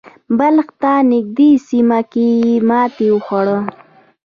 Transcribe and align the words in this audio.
بلخ 0.37 0.67
ته 0.81 0.91
نږدې 1.11 1.49
سیمه 1.67 1.99
کې 2.11 2.25
یې 2.41 2.53
ماتې 2.69 3.07
وخوړه. 3.11 3.59